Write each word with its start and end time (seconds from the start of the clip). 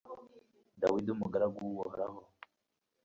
dawudi, 0.79 1.09
umugaragu 1.15 1.59
w'uhoraho 1.69 2.19